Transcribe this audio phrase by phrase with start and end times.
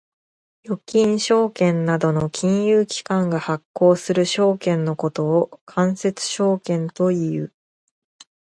[0.65, 7.53] 預金証券などの金融機関が発行する証券のことを間接証券という。